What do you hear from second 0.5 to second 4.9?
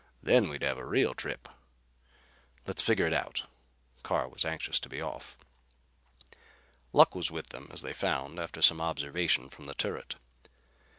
have a real trip." "Let's figure it out." Carr was anxious to